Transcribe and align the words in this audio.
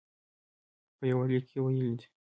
په 0.97 1.03
یوه 1.11 1.25
لیک 1.29 1.43
کې 1.49 1.59
ویلي 1.63 1.89
دي. 1.99 2.07